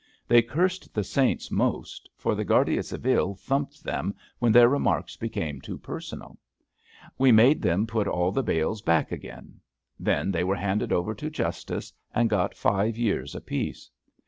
They 0.27 0.41
cursed 0.41 0.95
the 0.95 1.03
saints 1.03 1.51
most, 1.51 2.09
for 2.15 2.33
the 2.33 2.43
Guarda 2.43 2.81
Civile 2.81 3.35
thumped 3.35 3.85
'em 3.87 4.15
when 4.39 4.51
their 4.51 4.67
remarks 4.67 5.15
became 5.15 5.61
too 5.61 5.77
personal. 5.77 6.39
We 7.19 7.31
made 7.31 7.61
them 7.61 7.85
put 7.85 8.07
all 8.07 8.31
the 8.31 8.41
bales 8.41 8.81
back 8.81 9.11
again. 9.11 9.59
Then 9.99 10.31
they 10.31 10.43
were 10.43 10.55
handed 10.55 10.91
over 10.91 11.13
to 11.13 11.29
justice 11.29 11.93
and 12.15 12.31
got 12.31 12.57
five 12.57 12.97
years 12.97 13.35
apiece. 13.35 13.91